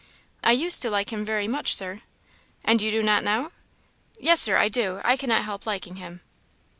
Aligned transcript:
"I 0.43 0.53
used 0.53 0.81
to 0.81 0.89
like 0.89 1.11
him 1.13 1.23
very 1.23 1.47
much, 1.47 1.75
Sir." 1.75 2.01
"And 2.65 2.81
you 2.81 2.89
do 2.89 3.03
not 3.03 3.23
now?" 3.23 3.51
"Yes, 4.17 4.41
Sir, 4.41 4.57
I 4.57 4.67
do; 4.67 4.99
I 5.05 5.15
cannot 5.15 5.43
help 5.43 5.67
liking 5.67 5.97
him." 5.97 6.21